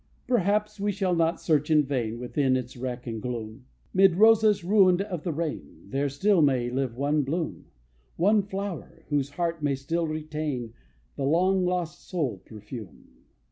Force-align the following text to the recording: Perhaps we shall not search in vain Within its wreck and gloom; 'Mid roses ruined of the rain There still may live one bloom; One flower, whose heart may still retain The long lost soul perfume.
Perhaps 0.25 0.79
we 0.79 0.91
shall 0.91 1.13
not 1.13 1.39
search 1.39 1.69
in 1.69 1.83
vain 1.83 2.17
Within 2.17 2.57
its 2.57 2.75
wreck 2.75 3.05
and 3.05 3.21
gloom; 3.21 3.65
'Mid 3.93 4.15
roses 4.15 4.63
ruined 4.63 5.03
of 5.03 5.21
the 5.23 5.31
rain 5.31 5.85
There 5.91 6.09
still 6.09 6.41
may 6.41 6.71
live 6.71 6.97
one 6.97 7.21
bloom; 7.21 7.65
One 8.15 8.41
flower, 8.41 9.03
whose 9.09 9.29
heart 9.29 9.61
may 9.61 9.75
still 9.75 10.07
retain 10.07 10.73
The 11.17 11.25
long 11.25 11.65
lost 11.67 12.07
soul 12.09 12.41
perfume. 12.43 13.09